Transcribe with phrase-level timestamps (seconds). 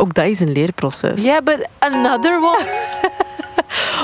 [0.00, 1.22] Maar ook dat is een leerproces.
[1.22, 2.64] Yeah, but another one.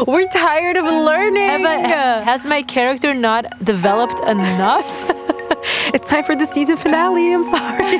[0.12, 1.64] We're tired of learning.
[1.64, 4.86] Have I- has my character not developed enough?
[5.94, 7.32] It's time for the season finale.
[7.32, 7.98] I'm sorry.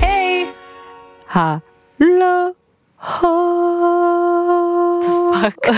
[0.00, 0.52] Hey.
[3.02, 5.00] Hallo.
[5.32, 5.68] Fuck.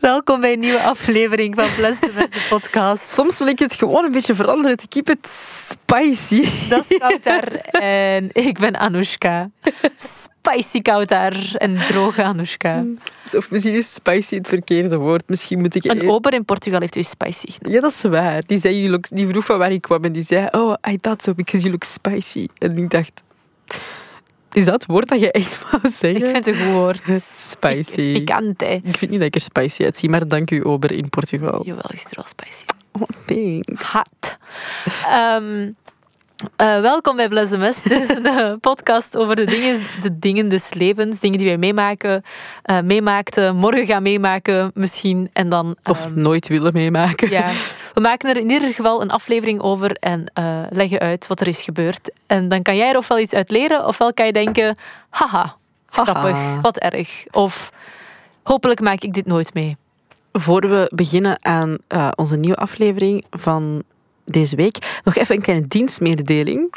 [0.00, 3.10] Welkom bij een nieuwe aflevering van Bless the Best, de podcast.
[3.10, 4.76] Soms wil ik het gewoon een beetje veranderen.
[4.76, 6.68] To keep it spicy.
[6.68, 7.42] Dat is Kautar
[7.80, 9.50] en ik ben Anoushka.
[9.96, 12.84] Spicy Kautar en droge Anoushka.
[13.32, 15.22] Of misschien is spicy het verkeerde woord.
[15.26, 15.84] Misschien moet ik...
[15.84, 17.74] Een ober in Portugal heeft u spicy genoemd.
[17.74, 18.42] Ja, dat is waar.
[18.42, 21.34] Die, zei, die vroeg van waar ik kwam en die zei, oh, I thought so
[21.34, 22.48] because you look spicy.
[22.58, 23.22] En ik dacht,
[24.52, 26.24] is dat het woord dat je echt wou zeggen?
[26.26, 27.02] Ik vind het een goed woord.
[27.50, 28.12] Spicy.
[28.12, 28.80] Picante.
[28.84, 31.62] Ik vind niet dat ik er spicy uitzie, maar dank u, Ober, in Portugal.
[31.64, 32.64] Jawel, is er wel spicy.
[32.92, 33.92] Oh, thanks.
[33.92, 34.36] Hot.
[35.06, 35.70] Ehm,
[36.56, 37.82] eh, welkom bij Bless the Mess.
[37.82, 41.20] Dit is een eh, podcast over de dingen, de dingen des levens.
[41.20, 42.22] Dingen die wij meemaken,
[42.62, 45.30] eh, meemaakten, morgen gaan meemaken misschien.
[45.32, 45.76] En dan...
[45.84, 47.30] Of ehm, nooit willen meemaken.
[47.30, 47.50] ja,
[47.94, 50.32] we maken er in ieder geval een aflevering over en
[50.70, 52.10] leggen uit wat er is gebeurd.
[52.26, 54.76] En dan kan jij er ofwel iets uit leren, ofwel kan je denken...
[55.08, 56.60] Haha, grappig, Haha.
[56.60, 57.24] wat erg.
[57.30, 57.72] Of
[58.42, 59.76] hopelijk maak ik dit nooit mee.
[60.32, 61.78] Voor we beginnen aan
[62.16, 63.82] onze nieuwe aflevering van
[64.30, 66.76] deze week, nog even een kleine dienstmededeling.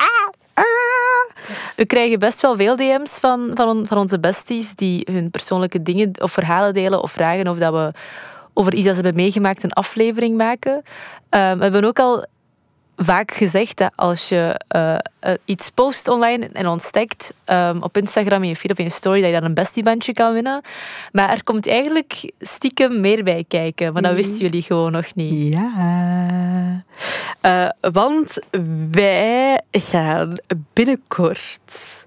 [1.76, 3.52] We krijgen best wel veel DM's van,
[3.88, 7.92] van onze besties die hun persoonlijke dingen of verhalen delen of vragen of dat we
[8.54, 10.84] over iets dat ze hebben meegemaakt een aflevering maken.
[11.30, 12.26] Ehm, we hebben ook al
[13.04, 18.44] vaak gezegd dat als je eh, eh, iets post online en ontdekt ehm, op Instagram
[18.44, 20.62] in je feed of in je story, dat je dan een bestiebandje kan winnen.
[21.12, 25.54] Maar er komt eigenlijk stiekem meer bij kijken, maar dat wisten jullie gewoon nog niet.
[25.54, 26.84] Ja.
[27.42, 28.40] Eh, want
[28.92, 30.34] wij gaan
[30.74, 32.06] binnenkort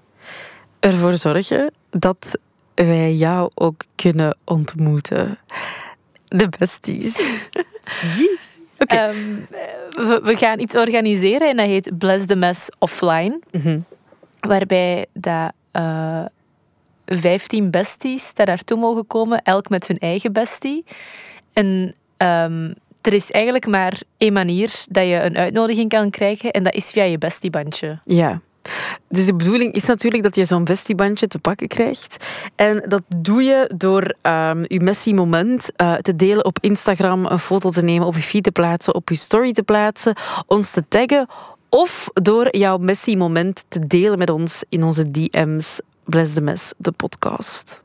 [0.79, 2.37] ervoor zorgen dat
[2.75, 5.37] wij jou ook kunnen ontmoeten.
[6.27, 7.19] De besties.
[8.77, 9.15] Ehm,
[9.89, 13.39] we, we gaan iets organiseren en dat heet Bless the Mess Offline.
[13.51, 13.79] Mhm.
[14.39, 16.25] Waarbij dat, eh
[17.05, 20.83] 15 besties daar naartoe mogen komen, elk met hun eigen bestie.
[21.53, 26.63] En ehm, er is eigenlijk maar één manier dat je een uitnodiging kan krijgen en
[26.63, 27.99] dat is via je bestiebandje.
[28.05, 28.41] Ja.
[29.09, 32.25] Dus de bedoeling is natuurlijk dat je zo'n bestiebandje te pakken krijgt.
[32.55, 37.39] En dat doe je door ehm, je messy moment eh, te delen op Instagram, een
[37.39, 40.15] foto te nemen, op je feed te plaatsen, op je story te plaatsen,
[40.47, 41.27] ons te taggen.
[41.69, 45.79] Of door jouw messy moment te delen met ons in onze DM's.
[46.03, 47.81] Bless the Mess, de podcast.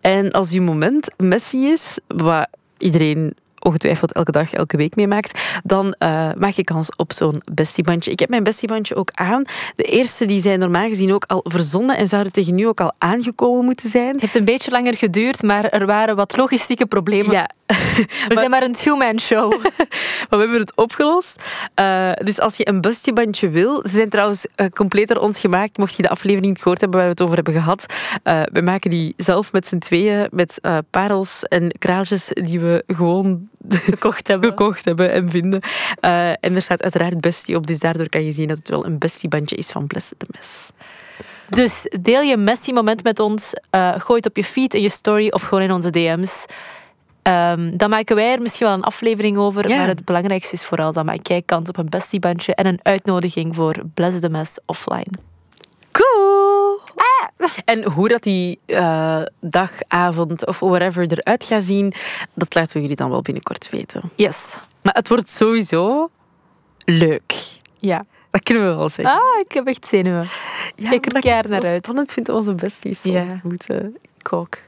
[0.00, 2.48] En als je moment messy is, wat
[2.78, 3.34] iedereen
[3.64, 6.08] ongetwijfeld elke dag, elke week meemaakt, dan eh,
[6.38, 8.10] maak je kans op zo'n bestiebandje.
[8.10, 9.42] Ik heb mijn bestiebandje ook aan.
[9.76, 12.92] De eerste die zijn normaal gezien ook al verzonden en zouden tegen nu ook al
[12.98, 14.12] aangekomen moeten zijn.
[14.12, 17.32] Het heeft een beetje langer geduurd, maar er waren wat logistieke problemen.
[17.32, 17.48] Ja,
[18.28, 19.50] We zijn maar een two-man show.
[20.28, 21.42] maar we hebben het opgelost.
[21.74, 25.78] Eh, dus als je een bestiebandje wil, ze zijn trouwens eh, compleet door ons gemaakt.
[25.78, 27.86] Mocht je de aflevering niet gehoord hebben waar we het over hebben gehad.
[28.22, 30.60] Eh, we maken die zelf met z'n tweeën, met
[30.90, 34.48] parels en kraaltjes die we gewoon gekocht hebben.
[34.48, 35.60] gekocht hebben en vinden.
[36.40, 38.98] En er staat uiteraard bestie op, dus daardoor kan je zien dat het wel een
[38.98, 40.70] bestiebandje is van Blessed the Mess.
[41.48, 43.52] Dus deel je messy moment met ons.
[43.98, 46.46] gooi het op je feed, in je story of gewoon in onze DM's.
[47.22, 49.68] Ehm, dan maken wij er misschien wel een aflevering over.
[49.68, 49.76] Ja.
[49.76, 53.54] Maar het belangrijkste is vooral dat maak jij kans op een bestiebandje en een uitnodiging
[53.54, 55.10] voor Bless the Mess offline.
[55.90, 56.80] Cool!
[57.64, 61.92] En hoe dat die eh, dag, avond of whatever eruit gaat zien,
[62.34, 64.02] dat laten we jullie dan wel binnenkort weten.
[64.16, 64.56] Yes.
[64.82, 66.10] Maar het wordt sowieso
[66.84, 67.34] leuk.
[67.78, 68.04] Ja.
[68.30, 69.14] Dat kunnen we wel zeggen.
[69.14, 70.28] Ah, ik heb echt zenuwen.
[70.76, 71.84] ja, kijk er naar uit.
[71.84, 73.22] spannend vind om onze besties Ja.
[73.22, 73.96] ontmoeten.
[74.22, 74.58] Ik ook.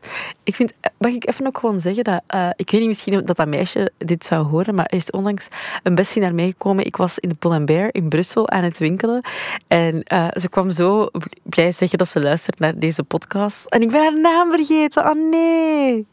[0.43, 3.25] Ik vind, eh, mag ik even ook gewoon zeggen dat, eh, ik weet niet misschien
[3.25, 5.49] dat dat meisje dit zou horen, maar er is onlangs
[5.83, 6.87] een bestie naar mij gekomen.
[6.87, 9.23] Ik was in de Pull Bear in Brussel aan het winkelen
[9.67, 11.09] en eh, ze kwam zo
[11.43, 13.67] blij zeggen dat ze luistert naar deze podcast.
[13.67, 16.07] En ik ben haar naam vergeten, oh nee.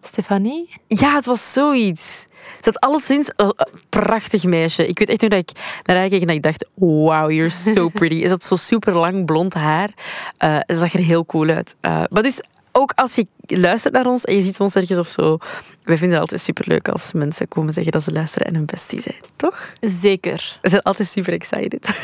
[0.00, 0.80] Stefanie?
[0.86, 2.26] Ja, het was zoiets.
[2.62, 3.54] Ze had alleszins een
[3.88, 4.88] prachtig meisje.
[4.88, 5.50] Ik weet echt nog dat ik
[5.82, 8.22] naar haar keek en dat ik dacht, wow, you're so pretty.
[8.22, 9.90] Ze had zo super lang blond haar.
[10.36, 11.76] Eh, ze zag er heel cool uit.
[11.80, 12.40] Eh, maar dus
[12.72, 15.38] ook als je luistert naar ons en je ziet ons ergens of zo,
[15.84, 19.00] wij vinden het altijd superleuk als mensen komen zeggen dat ze luisteren en een bestie
[19.00, 19.20] zijn.
[19.36, 19.72] Toch?
[19.80, 20.58] Zeker.
[20.62, 21.84] We zijn altijd super excited.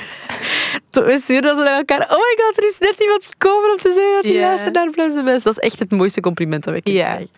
[0.92, 2.00] We sturen dat ze naar elkaar.
[2.00, 4.40] Oh my god, er is net iemand gekomen om te zeggen dat hij Ja.
[4.40, 5.44] luistert naar Best.
[5.44, 7.08] Dat is echt het mooiste compliment dat we kunnen Ja.
[7.10, 7.30] krijgen.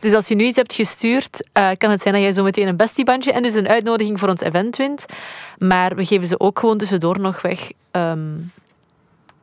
[0.00, 2.68] Dus als je nu iets hebt gestuurd, eh, kan het zijn dat jij zo meteen
[2.68, 5.04] een bestiebandje en dus een uitnodiging voor ons event wint.
[5.58, 7.70] Maar we geven ze ook gewoon tussendoor nog weg.
[7.90, 8.28] ehm,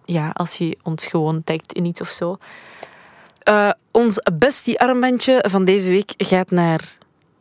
[0.06, 2.38] ja, als je ons gewoon tagt in iets of zo.
[3.44, 6.96] Eh, ons bestie armbandje van deze week gaat naar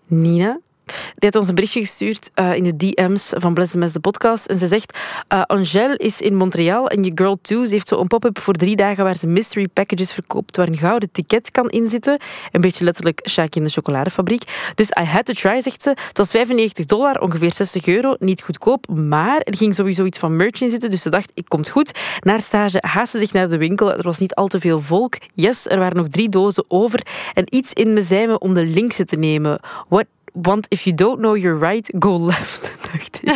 [0.07, 0.59] Nina.
[0.85, 4.47] Die heeft ons een berichtje gestuurd eh, in de DM's van Bless Mess, de podcast.
[4.47, 4.99] En ze zegt,
[5.29, 7.65] eh Angèle is in Montreal en je girl too.
[7.65, 10.79] Ze heeft zo een pop-up voor drie dagen waar ze mystery packages verkoopt waar een
[10.79, 12.21] gouden ticket kan inzitten.
[12.51, 14.73] Een beetje letterlijk Shaki in de chocoladefabriek.
[14.75, 15.89] Dus I had to try, zegt ze.
[15.89, 18.15] Het was 95 dollar, ongeveer 60 euro.
[18.19, 20.91] Niet goedkoop, maar er ging sowieso iets van merch in zitten.
[20.91, 21.91] Dus ze dacht, ik komt goed.
[22.21, 23.93] Naar stage haastte zich naar de winkel.
[23.93, 25.17] Er was niet al te veel volk.
[25.35, 27.07] Yes, er waren nog drie dozen over.
[27.35, 29.61] En iets in me zei me om de linkse te nemen.
[29.89, 33.33] What Want if you don't know you're right, go left, dacht ik.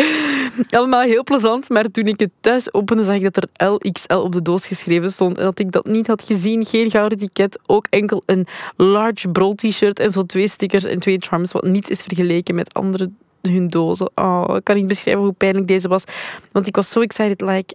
[0.70, 4.32] Allemaal heel plezant, maar toen ik het thuis opende, zag ik dat er LXL op
[4.32, 5.38] de doos geschreven stond.
[5.38, 8.46] En dat ik dat niet had gezien, geen gouden ticket, ook enkel een
[8.76, 12.74] large brol t-shirt en zo twee stickers en twee charms, wat niets is vergeleken met
[12.74, 13.10] andere
[13.42, 14.10] hun dozen.
[14.14, 16.04] Oh, ik kan niet beschrijven hoe pijnlijk deze was.
[16.52, 17.74] Want ik was zo excited, like...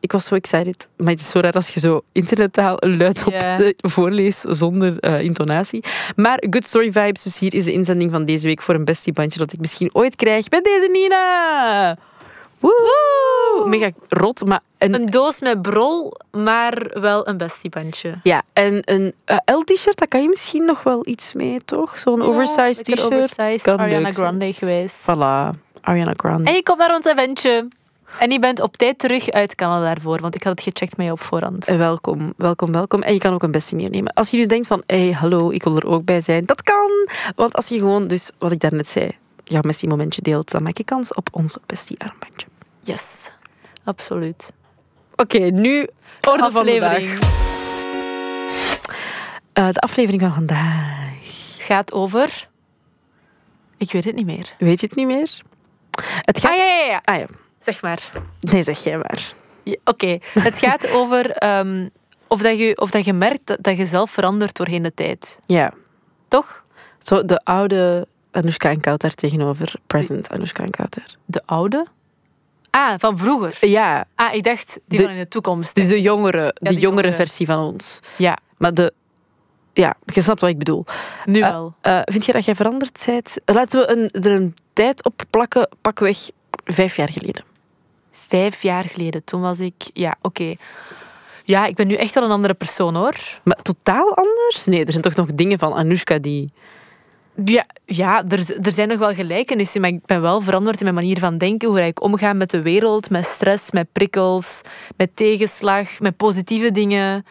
[0.00, 0.88] Ik was zo excited.
[0.96, 5.20] Maar het is zo raar als je zo internettaal luid op eh, voorleest zonder eh,
[5.20, 5.84] intonatie.
[6.16, 7.22] Maar good story vibes.
[7.22, 10.16] Dus hier is de inzending van deze week voor een bestiebandje dat ik misschien ooit
[10.16, 11.96] krijg met deze Nina.
[12.58, 13.64] Woe!
[13.68, 18.14] Mega rot, maar een, Een doos met brol, maar wel een bestiebandje.
[18.22, 21.98] ja, en een eh, L-t-shirt, daar kan je misschien nog wel iets mee, toch?
[21.98, 23.68] Zo'n oversized t-shirt.
[23.68, 24.12] Ariana.
[24.12, 25.02] Grande geweest.
[25.02, 26.50] Voilà, Ariana Grande.
[26.50, 27.68] En je komt naar ons eventje.
[28.16, 31.06] En je bent op tijd terug uit Canada daarvoor, want ik had het gecheckt met
[31.06, 31.68] je op voorhand.
[31.68, 33.02] Eh, Welkom, welkom, welkom.
[33.02, 34.12] En je kan ook een bestie meenemen.
[34.12, 36.44] Als je nu denkt van, hé, hey, hallo, ik wil er ook bij zijn.
[36.44, 37.08] Dat kan!
[37.34, 39.10] Want als je gewoon, dus wat ik daarnet zei,
[39.44, 42.46] jouw bestie momentje deelt, dan maak je kans op ons bestie armbandje.
[42.82, 43.30] Yes,
[43.84, 44.52] absoluut.
[45.16, 45.88] Oké, nu
[46.28, 46.80] orde van de.
[46.84, 47.18] Aflevering
[49.52, 50.96] Eh, de aflevering van vandaag.
[51.58, 52.48] gaat over...
[53.76, 54.54] Ik weet het niet meer.
[54.58, 55.40] Weet je het niet meer?
[56.22, 56.50] Het gaat...
[56.50, 57.00] Ah, ja, ja, ja.
[57.04, 57.26] Ah ja.
[57.60, 58.10] Zeg maar.
[58.40, 59.32] Nee, zeg jij maar.
[59.62, 61.88] Ja, Oké, het gaat over ehm,
[62.26, 65.38] of, dat je, of dat je merkt dat, dat je zelf verandert doorheen de tijd.
[65.46, 65.72] Ja.
[66.28, 66.64] Toch?
[66.98, 71.16] Zo de oude Anoushka en Kouter tegenover present Anoushka en Kouter.
[71.24, 71.86] De oude?
[72.70, 73.68] Ah, van vroeger.
[73.68, 75.74] Ja, Ah, ik dacht die De- van in de toekomst.
[75.74, 77.12] dus de jongere, de, de jongere jongere.
[77.12, 78.00] versie van ons.
[78.16, 78.92] Ja, Maar de...
[79.72, 80.84] Ja, je snapt wat ik bedoel.
[81.24, 81.74] nu Eh, wel.
[81.80, 83.34] Eh, vind je dat jij veranderd bent?
[83.44, 86.30] Laten we een, er een tijd op plakken, pakweg
[86.72, 87.44] vijf jaar geleden.
[88.10, 89.74] Vijf jaar geleden, toen was ik...
[89.92, 90.54] Ja, oké.
[91.44, 93.14] Ja, ik ben nu echt wel een andere persoon, hoor.
[93.44, 94.64] Maar totaal anders?
[94.64, 96.52] Nee, er zijn toch nog dingen van Anoushka die...
[97.44, 100.94] Ja, ja er, er zijn nog wel gelijkenissen, maar ik ben wel veranderd in mijn
[100.94, 104.60] manier van denken, hoe ik omga met de wereld, met stress, met prikkels,
[104.96, 107.24] met tegenslag, met positieve dingen.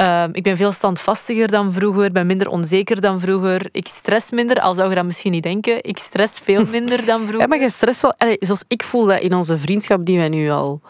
[0.00, 3.68] Ehm, ik ben veel standvastiger dan vroeger, ben minder onzeker dan vroeger.
[3.72, 5.82] Ik stress minder, al zou je dat misschien niet denken.
[5.82, 7.40] Ik stress veel minder dan vroeger.
[7.40, 8.14] Ja, maar je stress wel...
[8.18, 10.80] Allee, zoals ik voel dat in onze vriendschap die wij nu al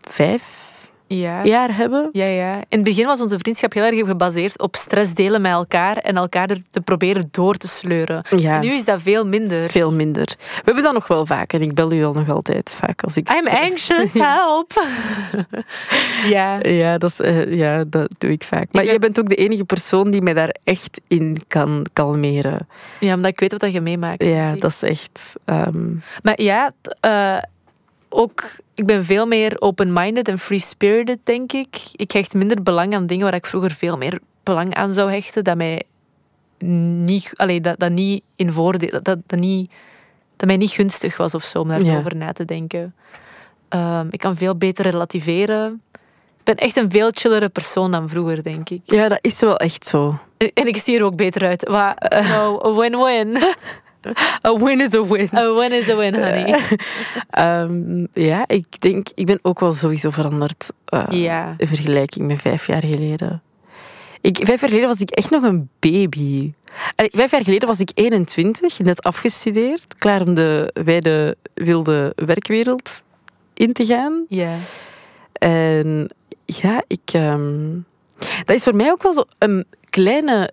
[0.00, 0.69] vijf
[1.18, 1.44] ja.
[1.44, 2.08] jaar hebben.
[2.12, 2.54] Ja, ja.
[2.56, 6.16] In het begin was onze vriendschap heel erg gebaseerd op stress delen met elkaar en
[6.16, 8.24] elkaar er te proberen door te sleuren.
[8.36, 8.60] Ja.
[8.60, 9.70] Nu is dat veel minder.
[9.70, 10.24] Veel minder.
[10.38, 13.16] We hebben dat nog wel vaak en ik bel u al nog altijd vaak als
[13.16, 13.30] ik...
[13.30, 14.84] I'm anxious, help!
[16.34, 16.58] ja.
[16.66, 18.66] Ja, dat, is, eh, ja, dat doe ik vaak.
[18.72, 21.86] Maar Ik jij ben- bent ook de enige persoon die mij daar echt in kan
[21.92, 22.68] kalmeren.
[23.00, 24.22] ja, omdat ik weet wat je meemaakt.
[24.24, 25.32] Ja, dat is echt...
[25.44, 25.88] ehm,
[26.22, 26.70] Maar ja,
[27.00, 27.36] eh,
[28.10, 28.42] ook,
[28.74, 31.80] ik ben veel meer open-minded en free-spirited, denk ik.
[31.92, 35.44] Ik hecht minder belang aan dingen waar ik vroeger veel meer belang aan zou hechten.
[35.44, 35.82] Dat mij
[37.04, 39.72] niet, allee, dat, dat niet in voordeel, dat, dat, dat niet,
[40.36, 42.94] dat mij niet gunstig was of zo om daarover na te denken.
[43.68, 45.82] Ehm, ik kan veel beter relativeren.
[46.38, 48.80] Ik ben echt een veel chillere persoon dan vroeger, denk ik.
[48.84, 50.18] ja, dat is wel echt zo.
[50.36, 51.68] En, en ik zie er ook beter uit.
[51.68, 53.38] No, a win-win.
[54.46, 55.28] A win is a win.
[55.34, 56.60] A win is a win, honey.
[57.30, 61.54] Ehm, ja, ik denk, ik ben ook wel sowieso veranderd eh, Ja.
[61.58, 63.42] in vergelijking met vijf jaar geleden.
[64.20, 66.52] Ik, vijf jaar geleden was ik echt nog een baby.
[66.96, 73.02] Allee, vijf jaar geleden was ik 21, net afgestudeerd, klaar om de wijde wilde werkwereld
[73.54, 74.24] in te gaan.
[74.28, 74.54] Ja.
[75.32, 76.10] En
[76.44, 77.68] ja, ik, ehm,
[78.44, 80.50] dat is voor mij ook wel zo een kleine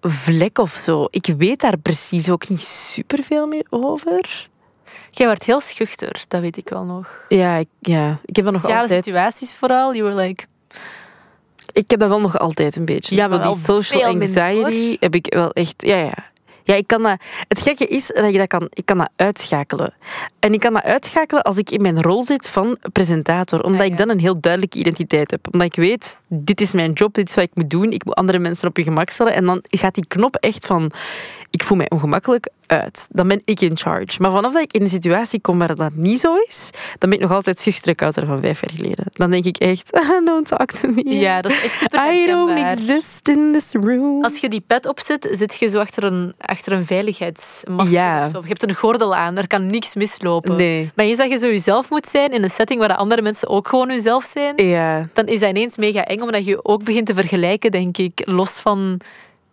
[0.00, 1.06] vlek of zo.
[1.10, 4.48] Ik weet daar precies ook niet superveel meer over.
[5.10, 7.24] Jij werd heel schuchter, dat weet ik wel nog.
[7.28, 9.04] Ja, ik, ja, ik heb dat nog Sociale altijd.
[9.04, 10.44] situaties vooral, you were like...
[11.72, 13.14] Ik heb dat wel nog altijd een beetje.
[13.14, 15.74] Ja, maar die social minder, anxiety heb ik wel echt.
[15.76, 16.30] Ja, ja.
[16.66, 19.94] Ja, ik kan dat, het gekke is dat je dat kan, ik kan dat uitschakelen.
[20.38, 23.62] En ik kan dat uitschakelen als ik in mijn rol zit van presentator.
[23.62, 23.92] Omdat Ah, ja.
[23.92, 25.46] ik dan een heel duidelijke identiteit heb.
[25.52, 27.90] Omdat ik weet, dit is mijn job, dit is wat ik moet doen.
[27.92, 29.34] Ik moet andere mensen op je gemak stellen.
[29.34, 30.90] En dan gaat die knop echt van,
[31.60, 33.08] ik voel mij ongemakkelijk uit.
[33.10, 34.22] Dan ben ik in charge.
[34.22, 37.12] Maar vanaf dat ik in een situatie kom waar dat niet zo is, dan ben
[37.18, 39.04] ik nog altijd schuchtere van vijf jaar geleden.
[39.12, 39.90] Dan denk ik echt,
[40.24, 41.04] don't talk to me.
[41.18, 44.24] Ja, dat is echt super I don't exist in this room.
[44.24, 48.22] Als je die pet opzet, zit je zo achter een, achter een veiligheidsmasker Ja.
[48.22, 48.40] of zo.
[48.40, 50.56] Je hebt een gordel aan, er kan niks mislopen.
[50.56, 50.90] Nee.
[50.94, 53.48] Maar eens dat je zo jezelf moet zijn in een setting waar de andere mensen
[53.48, 57.06] ook gewoon jezelf zijn, Ja, dan is dat ineens mega eng, omdat je ook begint
[57.06, 59.00] te vergelijken, denk ik, los van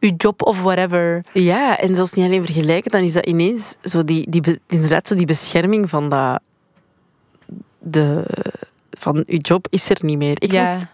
[0.05, 1.25] je job of whatever.
[1.33, 5.15] Ja, en zelfs niet alleen vergelijken, dan is dat ineens zo die, die, inderdaad zo
[5.15, 6.39] die bescherming van dat...
[7.79, 8.25] De,
[8.89, 10.35] van uw job is er niet meer.
[10.41, 10.61] Ik, Ja.
[10.73, 10.85] moest,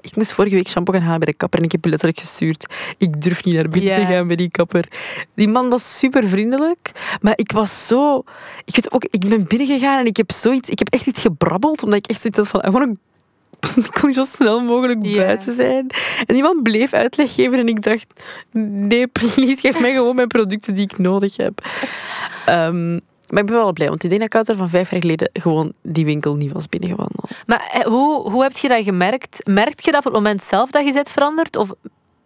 [0.00, 2.20] ik moest vorige week shampoo gaan halen bij de kapper en ik heb u letterlijk
[2.20, 2.74] gestuurd.
[2.98, 3.98] Ik durf niet naar binnen Ja.
[4.06, 4.88] te gaan bij die kapper.
[5.34, 8.22] Die man was super vriendelijk, maar ik was zo...
[8.64, 10.68] Ik, weet ook, ik ben binnengegaan en ik heb zoiets...
[10.68, 12.64] Ik heb echt iets gebrabbeld, omdat ik echt zoiets had van...
[12.68, 12.92] I wanna
[13.76, 15.86] ik kon zo snel mogelijk buiten zijn.
[16.26, 18.06] En die man bleef uitleg geven en ik dacht...
[18.52, 21.64] Nee, please, geef mij gewoon mijn producten die ik nodig heb.
[22.46, 22.92] Ehm,
[23.28, 25.30] maar ik ben wel blij, want ik denk dat ik er van vijf jaar geleden
[25.32, 27.30] gewoon die winkel niet was binnengewandeld.
[27.46, 29.40] Maar eh, hoe, hoe heb je dat gemerkt?
[29.44, 31.56] Merk je dat op het moment zelf dat je bent veranderd?
[31.56, 31.72] Of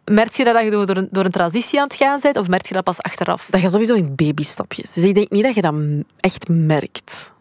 [0.04, 2.36] merk je dat, dat je door een, door een transitie aan het gaan bent?
[2.36, 3.46] Of merk je dat pas achteraf?
[3.50, 4.92] Dat gaat sowieso in babystapjes.
[4.92, 5.74] Dus ik denk niet dat je dat
[6.20, 7.32] echt merkt.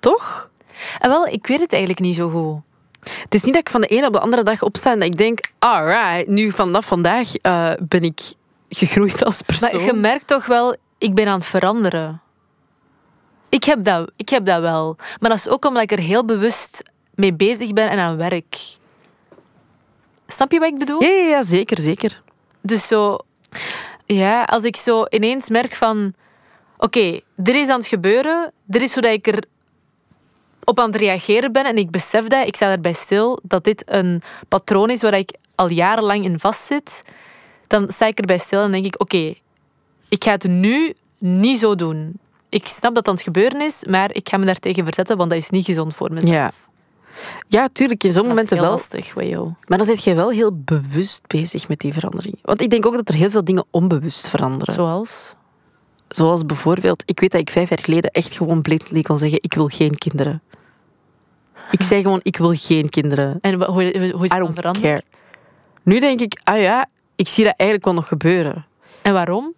[0.00, 0.50] Toch?
[0.98, 2.65] En wel, ik weet het eigenlijk niet zo goed.
[3.22, 5.08] Het is niet dat ik van de ene op de andere dag opsta en dat
[5.08, 5.38] ik denk...
[5.58, 8.20] Alright, nu vanaf vandaag eh, ben ik
[8.68, 9.70] gegroeid als persoon.
[9.72, 12.20] Maar je merkt toch wel, ik ben aan het veranderen.
[13.48, 14.96] Ik heb, dat, ik heb dat wel.
[15.20, 16.82] Maar dat is ook omdat ik er heel bewust
[17.14, 18.58] mee bezig ben en aan werk.
[20.26, 21.02] Snap je wat ik bedoel?
[21.02, 22.22] Ja, ja, ja, zeker, zeker.
[22.60, 23.18] Dus zo,
[24.06, 26.14] ja, als ik zo ineens merk van,
[26.78, 29.44] oké, dit is aan het gebeuren, dit is hoe dat ik er
[30.66, 33.82] op aan het reageren ben en ik besef dat, ik sta erbij stil, dat dit
[33.86, 37.04] een patroon is waar ik al jarenlang in vastzit,
[37.66, 39.34] dan sta ik erbij stil en denk ik, oké,
[40.08, 42.18] ik ga het nu niet zo doen.
[42.48, 45.38] Ik snap dat aan het gebeuren is, maar ik ga me daartegen verzetten, want dat
[45.38, 46.32] is niet gezond voor mezelf.
[46.32, 46.52] Ja.
[47.48, 48.74] Ja, tuurlijk, in zo'n Dat momenten heel wel.
[48.74, 49.54] lastig, wajo.
[49.66, 52.38] Maar dan zit je wel heel bewust bezig met die verandering.
[52.42, 54.74] Want ik denk ook dat er heel veel dingen onbewust veranderen.
[54.74, 55.34] Zoals?
[56.08, 59.54] Zoals bijvoorbeeld, ik weet dat ik vijf jaar geleden echt gewoon blatantly kon zeggen, ik
[59.54, 60.42] wil geen kinderen.
[61.70, 63.38] Ik zei gewoon, ik wil geen kinderen.
[63.40, 64.80] En hoe, hoe is don't veranderd?
[64.80, 65.02] care.
[65.82, 68.66] Nu denk ik, ah ja, ik zie dat eigenlijk wel nog gebeuren.
[69.02, 69.54] En waarom?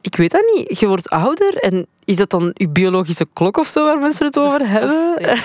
[0.00, 0.78] Ik weet dat niet.
[0.78, 4.38] Je wordt ouder en is dat dan je biologische klok of zo waar mensen het
[4.38, 5.14] over hebben?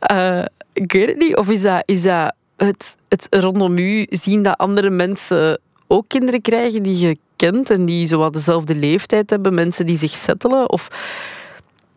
[0.00, 1.36] Eh, ik weet het niet.
[1.36, 6.40] Of is dat, is dat het, het rondom u zien dat andere mensen ook kinderen
[6.40, 10.70] krijgen die je kent en die zo wat dezelfde leeftijd hebben, mensen die zich settelen?
[10.70, 10.88] Of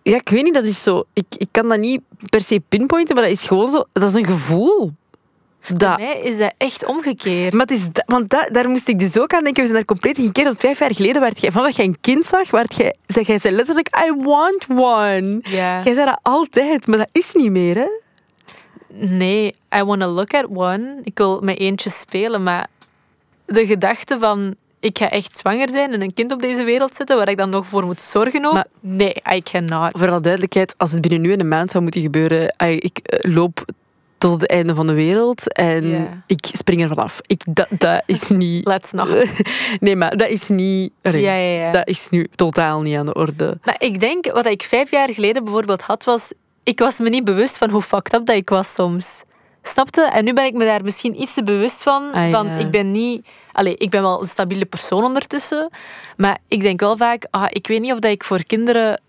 [0.04, 1.04] ja, ik weet niet, dat is zo.
[1.14, 3.84] Ik, ik kan dat niet per se pinpointen, maar dat is gewoon zo.
[3.94, 4.92] Dat is een gevoel.
[5.68, 7.54] Bij Dat, mij is dat echt omgekeerd.
[7.54, 9.62] maar het is da- want da- daar moest ik dus ook aan denken.
[9.62, 10.48] We zijn daar compleet gekeerd.
[10.48, 13.26] Want vijf jaar geleden, werd jij, van dat jij een kind zag, werd jij, zei
[13.26, 15.40] jij zei letterlijk, I want one.
[15.42, 17.88] Jij zei dat altijd, maar dat is niet meer, hè?
[19.08, 21.00] Nee, I want to look at one.
[21.04, 22.68] Ik wil met eentje spelen, maar
[23.46, 27.18] de gedachte van ik ga echt zwanger zijn en een kind op deze wereld zetten
[27.18, 28.54] waar ik dan nog voor moet zorgen ook.
[28.54, 29.98] Maar- nee, I cannot.
[29.98, 32.98] Voor alle duidelijkheid, als het binnen nu en een maand zou moeten gebeuren, ai, ik
[32.98, 33.66] eh, loop
[34.18, 37.20] tot het einde van de wereld en ik spring er vanaf.
[37.26, 38.68] Ik, dat, dat is niet...
[38.68, 39.10] Let's not.
[39.80, 40.92] Nee, maar dat is niet...
[41.02, 41.72] Ja, ja, ja.
[41.72, 43.58] Dat is nu totaal niet aan de orde.
[43.64, 46.34] Maar ik denk, wat ik vijf jaar geleden bijvoorbeeld had, was...
[46.64, 49.24] Ik was me niet bewust van hoe fucked up dat ik was soms.
[49.64, 50.02] Snapte?
[50.02, 52.12] En nu ben ik me daar misschien iets te bewust van.
[52.12, 52.58] Ah, van ja.
[52.58, 53.28] Ik ben niet...
[53.52, 55.70] Allee, ik ben wel een stabiele persoon ondertussen.
[56.18, 59.02] Maar ik denk wel vaak, ah, ik weet niet of dat ik voor kinderen...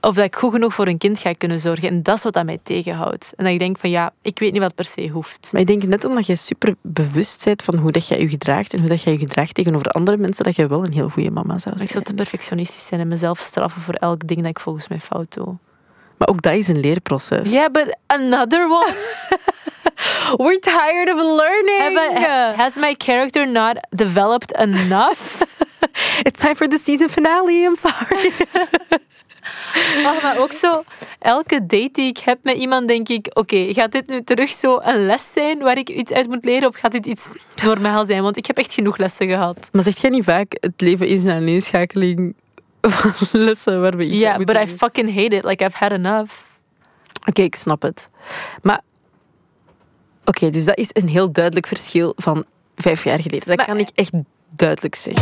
[0.00, 1.88] Of dat ik goed genoeg voor een kind ga kunnen zorgen.
[1.88, 3.32] En dat is wat dat mij tegenhoudt.
[3.36, 5.48] En dat ik denk van, ja, ik weet niet wat per se hoeft.
[5.52, 8.72] Maar ik denk net omdat je super bewust bent van hoe dat jij je gedraagt
[8.72, 11.30] en hoe dat jij je gedraagt tegenover andere mensen, dat jij wel een heel goede
[11.30, 11.90] mama zou Maar ik zijn.
[11.90, 15.34] zou te perfectionistisch zijn en mezelf straffen voor elk ding dat ik volgens mij fout
[15.34, 15.56] doe.
[16.18, 17.50] Maar ook dat is een leerproces.
[17.50, 18.94] Yeah, but another one.
[20.44, 21.96] We're tired of learning.
[21.98, 25.42] I- has my character not developed enough?
[26.26, 27.64] It's time for the season finale.
[27.64, 28.32] I'm sorry.
[30.04, 30.82] Ah, maar ook zo,
[31.18, 34.78] elke date die ik heb met iemand, denk ik: oké, gaat dit nu terug zo
[34.82, 36.68] een les zijn waar ik iets uit moet leren?
[36.68, 38.22] Of gaat dit iets normaal zijn?
[38.22, 39.68] Want ik heb echt genoeg lessen gehad.
[39.72, 42.34] Maar zegt jij niet vaak, het leven is een aaneenschakeling
[42.80, 45.44] van lessen waar we iets Ja, but I fucking hate it.
[45.44, 46.32] Like, I've had enough.
[47.26, 48.08] Oké, ik snap het.
[48.62, 48.80] Maar,
[50.28, 52.44] oké, dus dat is een heel duidelijk verschil van
[52.76, 53.46] vijf jaar geleden.
[53.46, 54.10] Dat Maar- kan ik echt
[54.50, 55.14] duidelijk zeg.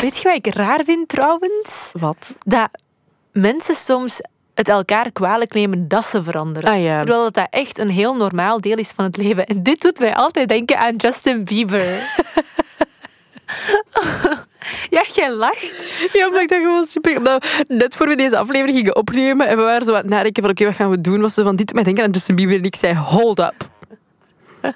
[0.00, 1.92] Weet je wat ik raar vind trouwens?
[1.98, 2.36] Wat?
[2.38, 2.68] Dat
[3.32, 4.20] mensen soms
[4.54, 6.72] het elkaar kwalijk nemen dat ze veranderen.
[6.72, 6.98] Ah ja.
[6.98, 9.46] Terwijl dat, dat echt een heel normaal deel is van het leven.
[9.46, 11.86] En dit doet mij altijd denken aan Justin Bieber.
[14.96, 15.86] ja, jij lacht.
[16.12, 17.16] Ja, maar ik dacht gewoon super...
[17.16, 20.08] omdat we net voor we deze aflevering gingen opnemen en we waren zo aan het
[20.08, 21.20] nadenken van oké, wat gaan we doen?
[21.20, 23.68] Was ze van dit mij denken aan Justin Bieber en ik zei hold up.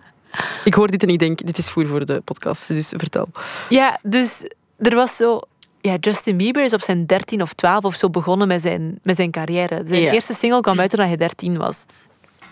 [0.64, 3.28] ik hoor dit en ik denk, dit is voer voor de podcast, dus vertel.
[3.68, 4.48] Ja, dus
[4.78, 5.40] er was zo...
[5.80, 9.16] Ja, Justin Bieber is op zijn 13 of 12 of zo begonnen met zijn, met
[9.16, 9.82] zijn carrière.
[9.86, 10.12] Zijn Ja.
[10.12, 11.84] eerste single kwam uit toen hij 13 was.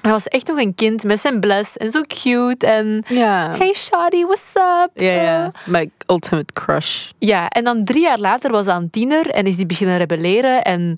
[0.02, 2.66] Hij was echt nog een kind met zijn bles en zo cute.
[2.66, 3.54] En Ja.
[3.58, 4.90] hey shawty, what's up?
[4.94, 5.52] Ja, ja.
[5.66, 7.10] My ultimate crush.
[7.18, 10.62] Ja, en dan drie jaar later was hij een tiener en is hij beginnen rebelleren
[10.64, 10.96] en...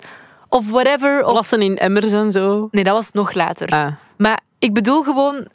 [0.49, 1.23] Of whatever.
[1.25, 2.67] Of, Plassen in emmers en zo.
[2.71, 3.69] nee, dat was nog later.
[3.69, 3.87] Ah.
[4.17, 5.47] Maar ik bedoel gewoon...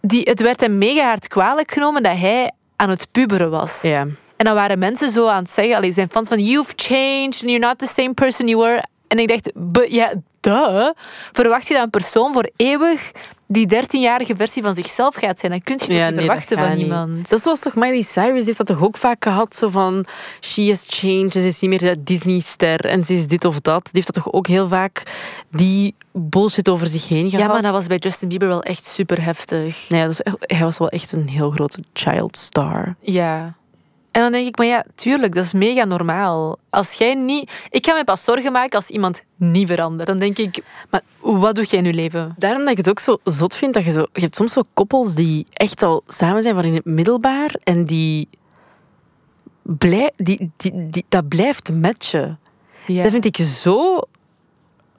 [0.00, 3.82] Die, het werd hem mega hard kwalijk genomen dat hij aan het puberen was.
[3.82, 4.00] Ja.
[4.36, 7.50] En dan waren mensen zo aan het zeggen, allee, zijn fans van You've changed and
[7.50, 8.84] you're not the same person you were.
[9.08, 10.12] En ik dacht, "But ja,
[10.44, 10.90] duh.
[11.32, 13.10] Verwacht je dat een persoon voor eeuwig
[13.46, 15.52] die 13-jarige versie van zichzelf gaat zijn?
[15.52, 16.84] Dan kun je toch Ja, niet nee, verwachten dat van niet.
[16.84, 17.28] iemand.
[17.28, 19.54] Dat was toch Miley Cyrus, heeft dat toch ook vaak gehad?
[19.54, 20.06] Zo van,
[20.40, 23.82] she has changed, ze is niet meer de Disney-ster en ze is dit of dat.
[23.84, 25.02] Die heeft dat toch ook heel vaak,
[25.50, 27.46] die bullshit over zich heen gehad?
[27.46, 29.84] Ja, maar dat was bij Justin Bieber wel echt super heftig.
[29.88, 32.94] Nee, dat hij was wel echt een heel grote child star.
[33.00, 33.54] Ja.
[34.14, 36.58] En dan denk ik, maar ja, tuurlijk, dat is mega normaal.
[36.70, 37.52] Als jij niet...
[37.70, 40.06] Ik ga me pas zorgen maken als iemand niet verandert.
[40.06, 42.34] Dan denk ik, maar wat doe jij in je leven?
[42.38, 44.06] Daarom dat ik het ook zo zot vind dat je zo...
[44.12, 47.84] Je hebt soms zo koppels die echt al samen zijn van in het middelbaar en
[47.84, 48.28] die...
[49.62, 52.38] Blij, die, die, die, dat blijft matchen.
[52.86, 53.02] Ja.
[53.02, 54.00] Dat vind ik zo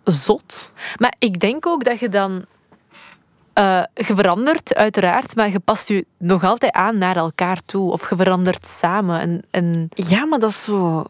[0.04, 0.72] zot.
[0.98, 2.46] Maar ik denk ook dat je dan...
[3.56, 7.92] eh, je verandert uiteraard, maar je past je nog altijd aan naar elkaar toe.
[7.92, 9.20] Of je verandert samen.
[9.20, 11.04] En, en Ja, maar dat is zo...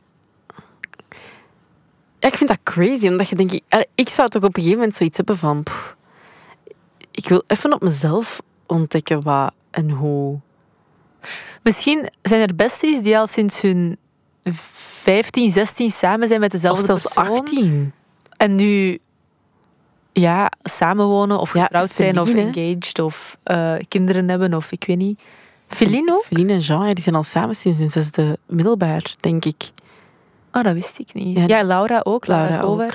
[2.20, 3.62] Ja, ik vind dat crazy, omdat je denkt...
[3.96, 5.64] Ik zou toch op een gegeven moment zoiets hebben van...
[5.64, 5.96] pff,
[7.12, 10.40] ik wil even op mezelf ontdekken wat en hoe.
[11.64, 13.98] misschien zijn er besties die al sinds hun
[14.44, 17.40] 15, 16 samen zijn met Of dezelfde zelfs persoon.
[17.40, 17.94] 18.
[18.38, 19.00] En nu
[20.22, 24.98] ja, samenwonen of Ja, getrouwd zijn of engaged of eh, kinderen hebben of ik weet
[24.98, 25.22] niet.
[25.68, 26.24] Feline ook?
[26.25, 29.72] Feline en Jean, ja, die zijn al samen sinds hun zesde middelbaar, denk ik.
[30.51, 31.38] Oh, dat wist ik niet.
[31.38, 32.28] Ja, Ja, Laura ook.
[32.28, 32.94] Laura, Laura ook.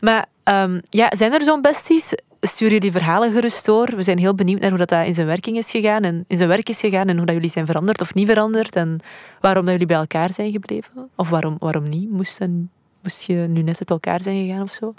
[0.00, 2.12] Maar ehm, ja, zijn er zo'n besties?
[2.40, 3.92] Stuur jullie verhalen gerust door.
[3.96, 6.36] We zijn heel benieuwd naar hoe dat, dat in zijn werking is gegaan en in
[6.36, 9.00] zijn werk is gegaan en hoe dat jullie zijn veranderd of niet veranderd en
[9.40, 10.92] waarom dat jullie bij elkaar zijn gebleven.
[11.16, 12.10] Of waarom, waarom niet?
[12.10, 12.70] Moest, een-
[13.02, 14.94] moest je nu net uit elkaar zijn gegaan of zo?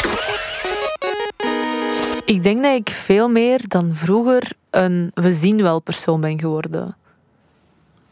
[2.30, 6.96] Ik denk dat ik veel meer dan vroeger een we zien wel persoon ben geworden.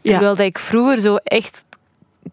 [0.01, 0.11] Ja.
[0.11, 1.65] Terwijl dat ik vroeger zo echt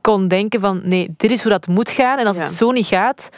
[0.00, 2.18] kon denken van nee, dit is hoe dat moet gaan.
[2.18, 2.42] En als Ja.
[2.42, 3.28] het zo niet gaat,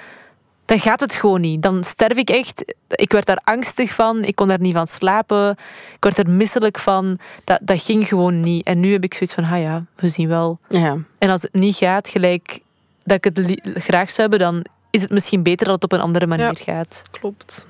[0.65, 1.63] dan gaat het gewoon niet.
[1.63, 2.75] Dan sterf ik echt.
[2.89, 4.25] Ik werd daar angstig van.
[4.25, 5.51] Ik kon daar niet van slapen.
[5.95, 7.19] Ik werd er misselijk van.
[7.45, 8.67] Dat, dat ging gewoon niet.
[8.67, 10.59] En nu heb ik zoiets van, ah ja, we zien wel.
[10.69, 10.97] Ja.
[11.19, 12.61] En als het niet gaat, gelijk
[13.05, 16.05] dat ik het graag zou hebben, dan is het misschien beter dat het op een
[16.05, 17.03] andere manier gaat.
[17.11, 17.67] Klopt.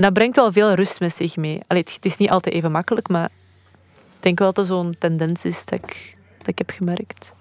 [0.00, 1.60] En dat brengt wel veel rust met zich mee.
[1.66, 3.30] Allee, het het is niet altijd even makkelijk, maar
[3.92, 7.32] ik denk wel dat er zo'n tendens is dat ik, dat ik heb gemerkt.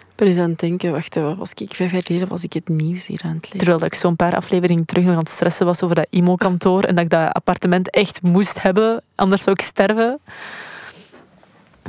[0.00, 2.68] Ik ben eens aan het denken, wacht, was ik vijf jaar geleden was ik het
[2.68, 3.58] nieuws hier aan het lezen.
[3.58, 6.84] Terwijl dat ik zo'n paar afleveringen terug nog aan het stressen was over dat IMO-kantoor
[6.84, 10.20] en dat ik dat appartement echt moest hebben, anders zou ik sterven.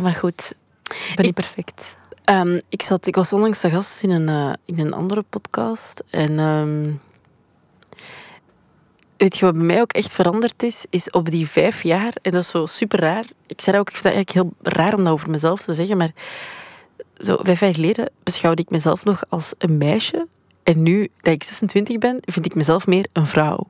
[0.02, 1.96] Maar goed, ik ben niet perfect.
[2.24, 6.04] Ehm, ik, zat, ik was onlangs de gast in een, eh, in een andere podcast.
[6.10, 6.92] En ehm,
[9.18, 10.86] weet je wat bij mij ook echt veranderd is?
[10.90, 13.26] Is op die vijf jaar, en dat is zo super raar.
[13.48, 15.98] Ik zei ook, ik vind dat eigenlijk heel raar om dat over mezelf te zeggen,
[15.98, 16.12] maar
[17.18, 20.28] zo vijf jaar geleden beschouwde ik mezelf nog als een meisje.
[20.64, 23.70] En nu dat ik 26 ben, vind ik mezelf meer een vrouw.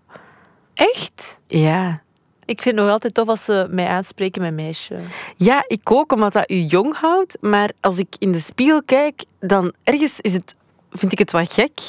[0.74, 1.40] Echt?
[1.48, 2.04] Ja.
[2.46, 4.98] Ik vind het nog altijd tof als ze mij aanspreken met meisje.
[5.36, 7.38] Ja, ik ook, omdat dat u jong houdt.
[7.42, 10.56] Maar als ik in de spiegel kijk, dan ergens is het,
[10.92, 11.80] vind ik het wat gek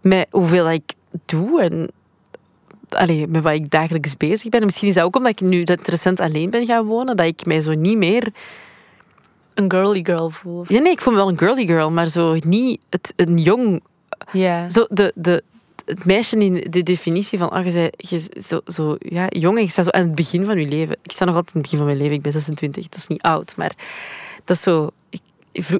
[0.00, 0.92] met hoeveel ik
[1.26, 1.90] doe en
[2.94, 4.60] allee, met wat ik dagelijks bezig ben.
[4.60, 7.26] En misschien is dat ook omdat ik nu dat recent alleen ben gaan wonen, dat
[7.26, 8.32] ik mij zo niet meer...
[9.54, 10.64] Een girly girl voel.
[10.68, 13.82] Ja, nee, ik voel me wel een girly girl, maar zo niet het, een jong...
[14.32, 14.70] Ja.
[14.70, 15.42] Zo de, de,
[15.84, 19.62] het meisje in de definitie van, ah, je, zei, je zo, zo ja, jong en
[19.62, 20.96] je staat zo aan het begin van je leven.
[21.02, 23.06] Ik sta nog altijd in het begin van mijn leven, ik ben 26, dat is
[23.06, 23.72] niet oud, maar
[24.44, 24.90] dat is zo...
[25.10, 25.20] Ik,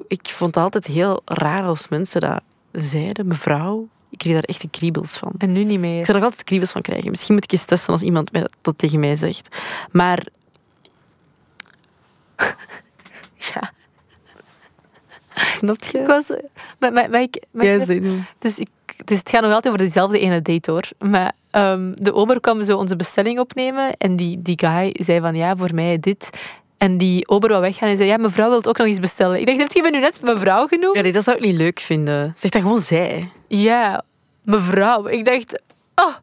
[0.07, 3.87] ik vond het altijd heel raar als mensen dat zeiden, mevrouw.
[4.11, 5.31] Ik kreeg daar echt de kriebels van.
[5.37, 6.05] En nu niet Ik meer.
[6.05, 7.09] zou er altijd kriebels van krijgen.
[7.09, 9.47] Misschien moet ik eens testen als iemand mij dat, tegen mij zegt.
[9.91, 10.25] Maar
[13.53, 13.71] Ja.
[15.57, 15.97] Snap je?
[15.99, 16.27] Ik was...
[16.79, 18.03] Maar, maar, maar ik, maar Ja, ik-
[18.39, 18.69] dus, ik,
[19.05, 20.83] dus het gaat nog altijd over dezelfde ene date, hoor.
[20.99, 25.35] Maar ehm, de ober kwam zo onze bestelling opnemen en die, die guy zei van,
[25.35, 26.29] ja, voor mij dit.
[26.81, 29.39] En die ober wou weggaan en zei, ja, mevrouw wil ook nog iets bestellen.
[29.39, 30.95] Ik dacht, heb je me nu net mevrouw genoemd?
[30.95, 32.33] Ja, nee, dat zou ik niet leuk vinden.
[32.37, 33.31] Zeg dat gewoon zij.
[33.47, 34.03] Ja,
[34.43, 35.07] mevrouw.
[35.07, 35.61] Ik dacht,
[35.95, 36.15] oh.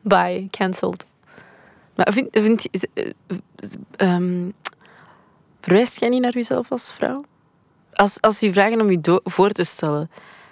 [0.00, 1.06] Bye, cancelled.
[1.94, 2.66] Maar vind, vind
[3.96, 4.48] ehm,
[5.60, 7.24] verwijst jij niet naar jezelf als vrouw?
[7.92, 10.10] Als, als je vragen om je voor te stellen,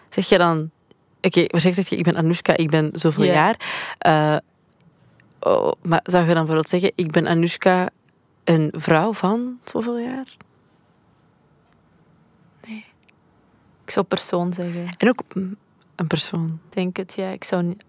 [0.08, 0.70] zeg je dan...
[1.20, 3.32] Oké, waarschijnlijk zeg je, ik ben Anoushka, ik ben zoveel Ja.
[3.32, 3.56] jaar.
[3.98, 4.36] Eh,
[5.52, 7.88] oh, maar zou je dan bijvoorbeeld zeggen, ik ben Anoushka,
[8.48, 10.36] een vrouw van zoveel jaar?
[13.84, 14.86] Ik zou persoon zeggen.
[14.98, 15.22] En ook
[15.96, 16.60] een persoon.
[16.68, 17.28] Ik denk het, ja.
[17.28, 17.84] Ik zou niet...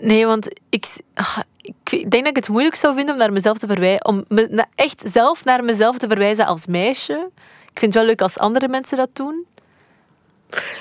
[0.00, 3.58] Nee, want ik, ah, ik denk dat ik het moeilijk zou vinden om naar mezelf
[3.58, 4.04] te verwijzen.
[4.04, 7.30] Om me, echt zelf naar mezelf te verwijzen als meisje.
[7.70, 9.46] Ik vind het wel leuk als andere mensen dat doen.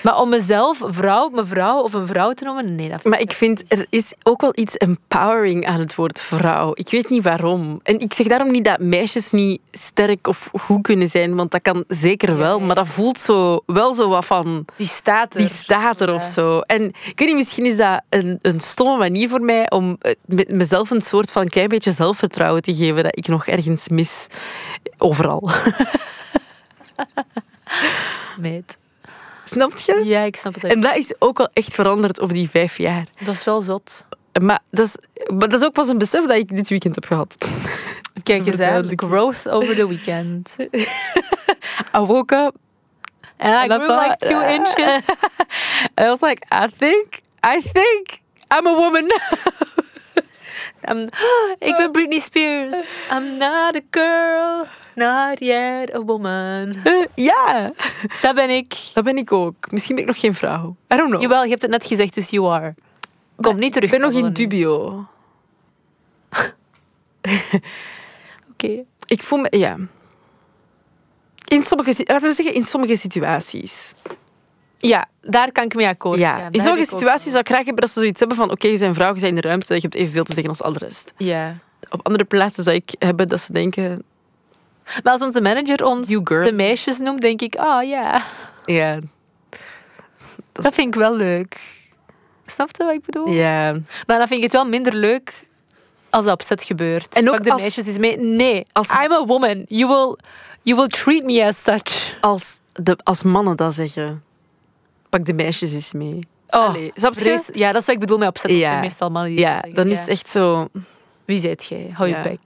[0.04, 3.64] Maar om mezelf vrouw, mevrouw of een vrouw te noemen, nee, dat Maar ik vind,
[3.68, 6.72] er is ook wel iets empowering aan het woord vrouw.
[6.74, 7.80] Ik weet niet waarom.
[7.84, 11.62] En ik zeg daarom niet dat meisjes niet sterk of goed kunnen zijn, want dat
[11.62, 12.60] kan zeker wel.
[12.60, 15.40] Maar dat voelt zo, wel zo wat van, Die staat er.
[15.40, 16.60] die staat er of zo.
[16.60, 20.12] En ik weet niet, misschien is dat een, een stomme manier voor mij om eh,
[20.26, 24.28] met mezelf een soort van klein beetje zelfvertrouwen te geven dat ik nog ergens mis.
[24.98, 25.50] Overal.
[28.40, 28.78] Meid.
[29.50, 30.02] Snap je?
[30.06, 30.64] Ja, ik snap het.
[30.64, 33.06] En dat is ook wel echt veranderd op die vijf jaar.
[33.20, 34.06] Dat is wel zot.
[34.42, 34.96] Maar dat is,
[35.28, 37.36] maar dat is ook pas een besef dat ik dit weekend heb gehad.
[38.24, 38.92] Kijk eens aan.
[38.96, 40.56] Growth over the weekend.
[41.96, 42.56] I woke up
[43.38, 45.04] And I and I grew like two inches.
[45.96, 49.12] and I was like, I think, I think I'm a woman.
[50.90, 51.08] I'm,
[51.70, 52.78] ik ben Britney Spears.
[53.12, 54.66] I'm not a girl,
[54.98, 56.76] not yet a woman.
[57.16, 57.72] ja,
[58.22, 58.76] Dat ben ik.
[58.94, 59.72] dat ben ik ook.
[59.72, 60.76] Misschien ben ik nog geen vrouw.
[60.94, 61.22] I don't know.
[61.22, 62.76] Jawel, je hebt het net gezegd, dus you are.
[63.42, 63.92] Kom niet terug.
[63.92, 65.06] ik ben nog in dubio.
[68.52, 68.84] Oké.
[69.06, 69.78] Ik voel me, ja.
[71.48, 73.94] In sommige, laten we zeggen, in sommige situaties.
[74.78, 76.52] Ja, daar kan ik mee akkoord Ja, gaan.
[76.52, 78.96] in sommige situaties zou ik graag hebben dat ze zoiets hebben van oké, je bent
[78.96, 81.14] vrouw, je bent in de ruimte, je hebt evenveel te zeggen als al de rest.
[81.18, 81.58] Ja.
[81.90, 84.04] Op andere plaatsen zou ik hebben dat ze denken,
[85.04, 88.24] Maar als onze manager ons de meisjes noemt, denk ik, ah ja,
[88.66, 89.00] ja,
[90.52, 91.60] dat vind ik wel leuk.
[92.46, 93.28] Snap je wat ik bedoel?
[93.28, 93.72] ja.
[94.08, 95.34] Maar dan vind ik het wel minder leuk
[96.10, 97.16] als dat op set gebeurt.
[97.16, 98.18] En ook Pak de als- meisjes eens mee.
[98.18, 99.64] Nee, Als- I'm a woman.
[99.68, 100.16] You will,
[100.64, 102.18] you will treat me as such.
[102.22, 104.24] Als, de, als mannen dat zeggen,
[105.10, 106.20] pak de meisjes eens mee.
[106.50, 107.20] Oh, Allee, snap je?
[107.20, 108.52] vrees- Ja, dat is wat ik bedoel met opzet.
[108.52, 108.80] Ja.
[108.80, 110.68] Meestal mannen die dat Ja, zeggen, dan is het echt zo...
[111.26, 111.90] Wie zijt jij?
[111.94, 112.40] Hou je bek.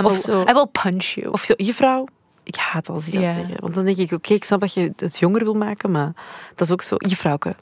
[0.00, 0.40] I Of will, zo.
[0.42, 1.28] I will punch you.
[1.32, 2.06] Of zo, juffrouw,
[2.42, 3.56] ik haat als die dat zeggen.
[3.60, 6.12] Want dan denk ik, oké, ik snap dat je het jonger wil maken, maar
[6.54, 7.56] dat is ook zo, juffrouwke,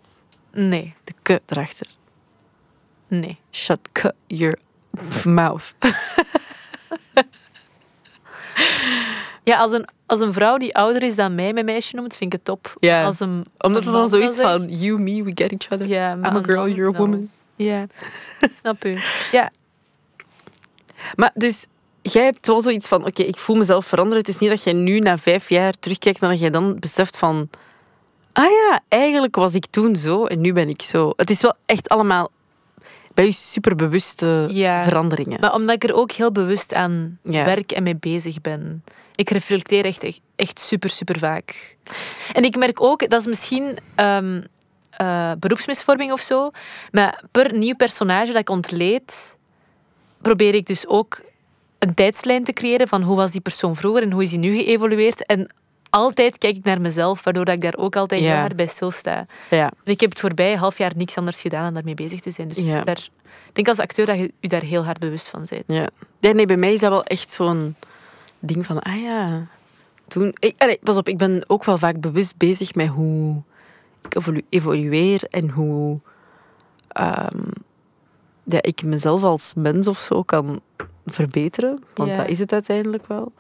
[0.53, 1.87] Nee, de ke erachter.
[3.09, 3.39] nee.
[3.53, 4.59] Shut ke your
[5.25, 5.75] mouth.
[9.45, 12.33] Ja, als een, als een vrouw die ouder is dan mij mijn meisje noemt, vind
[12.33, 12.75] ik het top.
[12.81, 13.05] Ja.
[13.05, 15.89] Als een, Omdat het dan zo is van, you, me, we get each other.
[16.15, 16.99] I'm a girl, you're a no.
[16.99, 17.31] woman.
[17.57, 17.87] Ja,
[18.61, 18.99] snap u.
[19.33, 19.51] Ja,
[21.15, 21.67] Maar dus,
[22.03, 24.19] jij hebt wel zoiets van, oké, ik voel mezelf veranderen.
[24.19, 27.19] Het is niet dat jij nu na vijf jaar terugkijkt en dat jij dan beseft
[27.19, 27.49] van,
[28.33, 31.13] ah ja, eigenlijk was ik toen zo en nu ben ik zo.
[31.17, 32.31] Het is wel echt allemaal
[33.15, 34.83] bij je superbewuste Ja.
[34.83, 35.41] veranderingen.
[35.41, 37.45] maar omdat ik er ook heel bewust aan Ja.
[37.45, 38.85] werk en mee bezig ben.
[39.15, 41.77] Ik reflecteer echt, echt, echt super, super vaak.
[42.33, 44.43] En ik merk ook, dat is misschien ehm,
[44.91, 46.51] eh, beroepsmisvorming of zo,
[46.91, 49.37] maar per nieuw personage dat ik ontleed,
[50.23, 51.21] probeer ik dus ook
[51.81, 54.57] een tijdslijn te creëren van hoe was die persoon vroeger en hoe is die nu
[54.57, 55.27] geëvolueerd.
[55.27, 55.55] En
[55.91, 58.27] altijd kijk ik naar mezelf, waardoor dat ik daar ook altijd Ja.
[58.31, 59.27] heel hard bij stilsta.
[59.51, 59.65] ja.
[59.85, 62.49] En ik heb het voorbije half jaar niks anders gedaan dan daarmee bezig te zijn.
[62.49, 62.81] Dus Ja.
[62.85, 63.09] daar,
[63.49, 65.65] ik denk als acteur dat je je daar heel hard bewust van bent.
[65.67, 65.87] Ja.
[66.21, 67.77] Nee, nee, bij mij is dat wel echt zo'n
[68.39, 69.47] ding van, ah ja,
[70.09, 70.35] toen...
[70.39, 73.43] Ik, allee, pas op, ik ben ook wel vaak bewust bezig met hoe
[74.03, 75.99] ik evolu- evolueer en hoe
[76.89, 77.39] ehm,
[78.45, 80.61] ja, ik mezelf als mens of zo kan
[81.07, 81.83] verbeteren.
[81.95, 82.17] Want Ja.
[82.17, 83.33] dat is het uiteindelijk wel.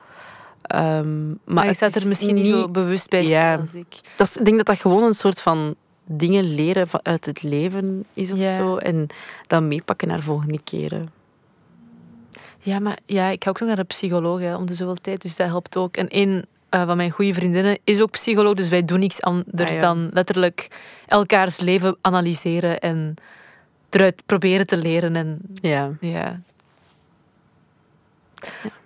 [0.62, 4.00] Ehm, maar staat is er misschien niet zo bewust bij als ik.
[4.16, 8.04] Dat is, ik denk dat dat gewoon een soort van dingen leren uit het leven
[8.14, 8.76] is of zo.
[8.76, 9.06] En
[9.46, 11.12] dat meepakken naar volgende keren.
[12.58, 15.22] Ja, maar ja, ik ga ook nog naar de psycholoog hè, om de zoveel tijd.
[15.22, 15.96] Dus dat helpt ook.
[15.96, 18.54] En een eh, van mijn goede vriendinnen is ook psycholoog.
[18.54, 19.80] Dus wij doen niks anders Ah, ja.
[19.80, 20.68] dan letterlijk
[21.06, 23.14] elkaars leven analyseren en
[23.90, 25.16] eruit proberen te leren.
[25.16, 25.90] En Ja.
[26.00, 26.40] ja.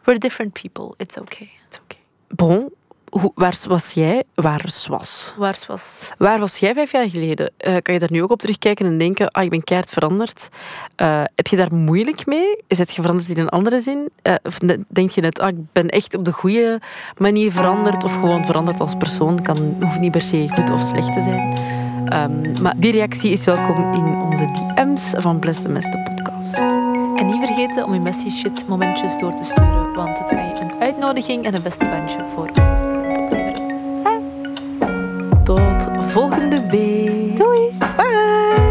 [0.04, 0.94] We're different people.
[0.96, 1.50] It's okay.
[1.66, 2.00] It's okay.
[2.28, 2.72] Bon,
[3.20, 4.22] hoe, waar was jij?
[4.34, 5.34] Waar was?
[5.36, 6.10] Waar was?
[6.18, 7.52] Waar was jij vijf jaar geleden?
[7.66, 10.48] Uh, kan je daar nu ook op terugkijken en denken, ah, ik ben keihard veranderd.
[11.02, 12.56] Uh, heb je daar moeilijk mee?
[12.66, 14.10] Is het veranderd in een andere zin?
[14.22, 16.80] Uh, of denk je net, ah, ik ben echt op de goede
[17.18, 19.42] manier veranderd of gewoon veranderd als persoon?
[19.42, 21.72] Kan, hoeft niet per se goed of slecht te zijn.
[22.12, 26.93] Um, maar die reactie is welkom in onze DM's van Bless the Meste podcast.
[27.16, 30.61] En niet vergeten om je messy shit momentjes door te sturen, want het kan je
[30.61, 33.72] een uitnodiging en een beste bandje voor ons opleveren.
[35.44, 37.37] Tot volgende week.
[37.37, 37.77] Doei.
[37.79, 38.63] Bye.